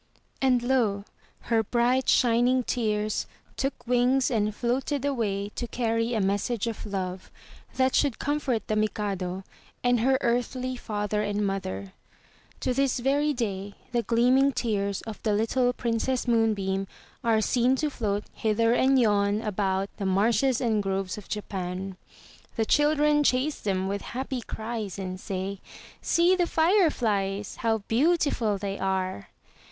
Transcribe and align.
And 0.41 0.63
lo! 0.63 1.05
her 1.41 1.61
bright, 1.61 2.09
shining 2.09 2.63
tears 2.63 3.27
took 3.55 3.85
wings 3.85 4.31
and 4.31 4.55
floated 4.55 5.05
away 5.05 5.49
to 5.49 5.67
carry 5.67 6.15
a 6.15 6.19
message 6.19 6.65
of 6.65 6.87
love, 6.87 7.29
that 7.75 7.93
should 7.93 8.17
comfort 8.17 8.67
the 8.67 8.75
Mikado, 8.75 9.43
and 9.83 9.99
her 9.99 10.17
earthly 10.21 10.75
father 10.75 11.21
and 11.21 11.45
mother. 11.45 11.93
To 12.61 12.73
this 12.73 12.97
very 12.97 13.31
day 13.31 13.75
the 13.91 14.01
gleaming 14.01 14.53
tears 14.53 15.01
of 15.03 15.21
the 15.21 15.33
little 15.33 15.71
Princess 15.71 16.27
Moonbeam 16.27 16.87
are 17.23 17.39
seen 17.39 17.75
to 17.75 17.91
float 17.91 18.23
hither 18.33 18.73
and 18.73 18.97
yon 18.97 19.39
about 19.43 19.87
the 19.97 20.07
marshes 20.07 20.59
and 20.59 20.81
groves 20.81 21.15
of 21.19 21.29
Japan. 21.29 21.95
The 22.55 22.65
children 22.65 23.23
chase 23.23 23.59
them 23.59 23.87
with 23.87 24.01
happy 24.01 24.41
cries 24.41 24.97
and 24.97 25.19
say, 25.19 25.61
See 26.01 26.35
the 26.35 26.47
fire 26.47 26.89
flies! 26.89 27.57
How 27.57 27.83
beautiful 27.87 28.57
they 28.57 28.79
are!" 28.79 29.27